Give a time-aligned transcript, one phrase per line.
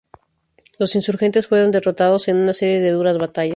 [0.79, 3.49] Los insurgentes fueron derrotados en una serie de duras batallas.